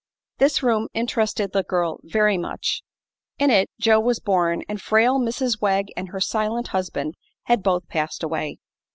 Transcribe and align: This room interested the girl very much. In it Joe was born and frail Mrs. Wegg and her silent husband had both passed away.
This 0.39 0.63
room 0.63 0.87
interested 0.95 1.53
the 1.53 1.61
girl 1.61 1.99
very 2.01 2.35
much. 2.35 2.81
In 3.37 3.51
it 3.51 3.69
Joe 3.79 3.99
was 3.99 4.19
born 4.19 4.63
and 4.67 4.81
frail 4.81 5.19
Mrs. 5.19 5.61
Wegg 5.61 5.93
and 5.95 6.09
her 6.09 6.19
silent 6.19 6.69
husband 6.69 7.13
had 7.43 7.61
both 7.61 7.87
passed 7.87 8.23
away. 8.23 8.57